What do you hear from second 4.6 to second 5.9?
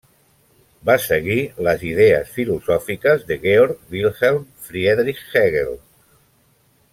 Friedrich Hegel.